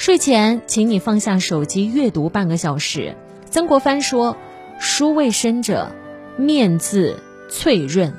[0.00, 3.16] 睡前，请你放下手机，阅读半个小时。
[3.50, 4.38] 曾国藩说
[4.80, 5.92] ：“书未深者，
[6.38, 8.14] 面自翠润。”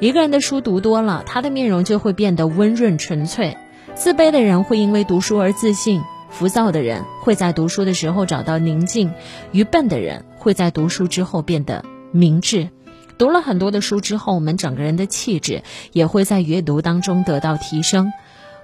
[0.00, 3.58] 一个人的书读多了，他的面容就会变得温润纯粹。
[3.94, 9.12] 自卑的人会因为读书而自信，浮躁的人会在读书的时候找到宁静，
[9.52, 12.70] 愚笨的人会在读书之后变得明智。
[13.18, 18.14] 读了很多的书之后，我们整个人的气质也会在阅读当中得到提升。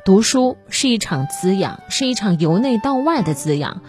[0.05, 3.81] 读书是一场滋养，是一场由内到外的滋养。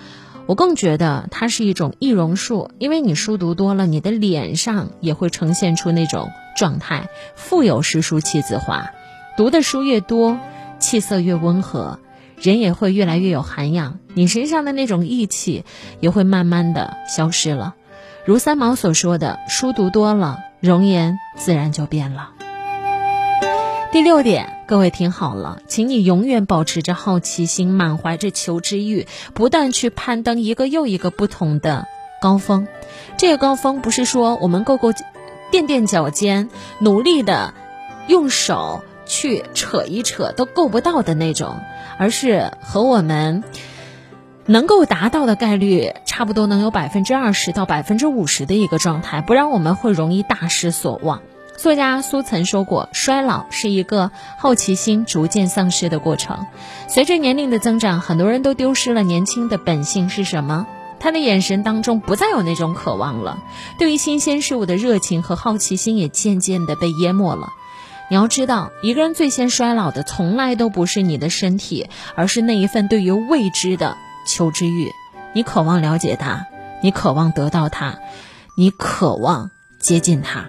[0.45, 8.91] 我更觉得它是一种易容术，因为你书读多了，你的脸上也会呈现出那种状态，富有诗书气自华。
[9.35, 10.39] 读的书越多，
[10.79, 11.99] 气色越温和，
[12.37, 15.65] 人也会越来越有涵养，你身上的那种义气
[15.99, 17.75] 也会慢慢的消失了。
[18.23, 22.29] 如三毛所说的：“书读多了，容颜自然就变了。”
[23.91, 31.85] 第六点，各位听好了，请你永远保持着好奇心，满怀着求知欲，不断去攀登一个又一个不同的
[32.19, 32.67] 高峰。
[33.15, 34.89] 这个高峰不是说我们够够
[35.51, 37.53] 垫垫脚尖，努力的
[38.07, 41.59] 用手去扯一扯都够不到的那种，
[41.99, 43.43] 而是和我们
[44.47, 51.21] 能够达到的概率差不多，能有百分之二十到百分之五十的一个状态，不然我们会容易大失所望。
[51.57, 56.45] 作家苏曾说过：“衰老是一个好奇心逐渐丧失的过程。
[56.87, 60.67] 随着年龄的增长，很多人都丢失了年轻的本性是什么？
[60.99, 63.39] 他的眼神当中不再有那种渴望了，
[63.79, 67.53] 对于新鲜事物的热情和好奇心也渐渐的被淹没了。
[68.09, 73.97] 你要知道，一个人最先衰老的，从来都不是你的身体，而是那一份对于未知的
[74.27, 74.91] 求知欲。
[75.33, 76.47] 你渴望了解他，
[76.83, 77.97] 你渴望得到他，
[78.57, 80.45] 你渴望接近他。”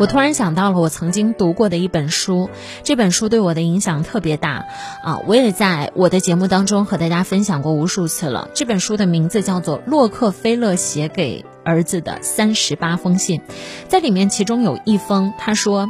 [0.00, 2.48] 我突然想到了我曾经读过的一本书，
[2.84, 4.64] 这本书对我的影响特别大
[5.04, 5.20] 啊！
[5.26, 8.48] 我也在我的节目当中和大家分享过无数次了。
[8.54, 13.40] 这本书的名字叫做《洛克菲勒写给儿子的三十八封信》，
[13.88, 15.86] 在里面其中有一封，他说：“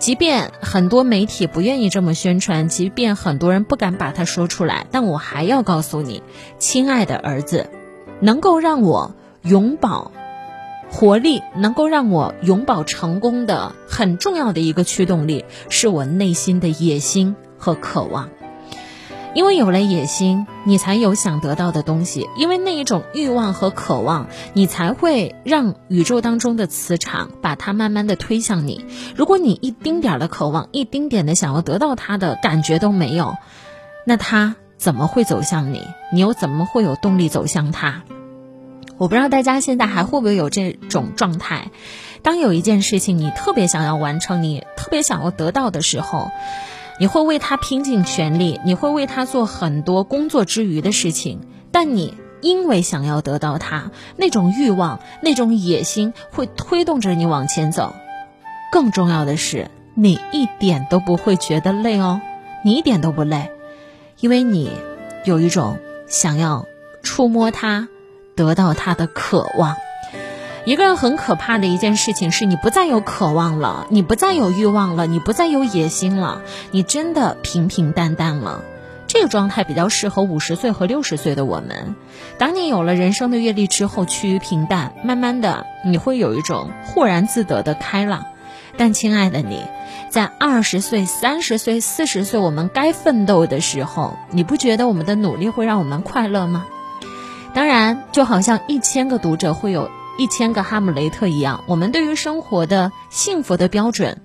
[0.00, 6.24] 即便很多媒体不愿意这么宣传，即便很多人不敢把它说出来，但我还要告诉你，
[6.58, 7.70] 亲爱的儿子，
[8.18, 10.10] 能够让我永葆。”
[10.90, 18.28] 活力能够让我永葆成功的很重要的一个驱动力，是我内心的野心和渴望。
[19.34, 28.84] 因为有了野心，你才有想得到的东西；因为那一种欲望和渴望，你才会让宇宙当中的磁场把它慢慢的推向你。
[29.16, 33.34] 如果你一丁点的渴望，一丁点的想要得到它的感觉都没有，
[34.06, 35.82] 那它怎么会走向你？
[36.12, 38.04] 你又怎么会有动力走向它？
[38.96, 41.70] 我不知道大家现在还会不会有这种状态，
[42.22, 46.30] 当有一件事情你特别想要完成，你特别想要得到的时候，
[47.00, 51.40] 你会为他拼尽全力，你会为他做很多工作之余的事情，
[51.72, 57.94] 但你因为想要得到他，那种欲望、那种野心会推动着你往前走。
[58.70, 62.20] 更重要的是，你一点都不会觉得累哦，
[62.64, 63.50] 你一点都不累，
[64.20, 64.70] 因为你
[65.24, 66.66] 有一种想要
[67.02, 67.88] 触摸他。
[68.36, 69.76] 得到他的渴望，
[70.64, 78.62] 一个人很可怕的一件事情是你不再有渴望了，你不再有欲望了，你不再有野心了，你真的平平淡淡了。
[79.06, 81.94] 这个状态比较适合五十岁和六十岁的我们。
[82.36, 88.24] 当你有了人生的阅历之后，趋于平淡，慢慢的你会有一种豁然自得的开朗。
[88.76, 89.62] 但亲爱的你，
[90.10, 96.66] 在二十岁、三十岁、四十岁，我们该奋斗的时候，你不觉得我们的努力会让我们快乐吗？
[97.54, 99.88] 当然，就好像一千个读者会有
[100.18, 104.20] 一千个哈姆雷特一样，我们对于生活的幸福的标准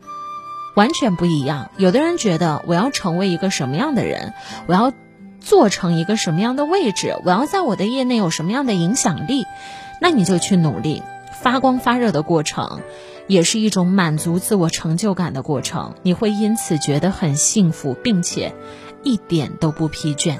[0.75, 1.69] 完全不一样。
[1.77, 4.33] 有的人觉得我要成为一个什么样的人，
[4.65, 4.91] 我要
[5.39, 9.45] 做成一个什么样的位置，我要在我的业内有什么样的影响力，
[10.01, 11.03] 那你就去努力，
[11.39, 12.81] 发光发热的过程，
[13.27, 15.93] 也是一种满足自我成就感的过程。
[16.01, 18.55] 你会因此觉得很幸福，并且
[19.03, 20.39] 一点都不疲倦。